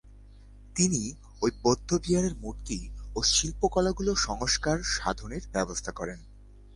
[0.75, 1.01] তিনি
[1.41, 2.79] ঐ বৌদ্ধবিহারের মূর্তি
[3.15, 6.19] ও শিল্পকলাগুলির সংস্কার সাধনের ব্যবস্থা করেন।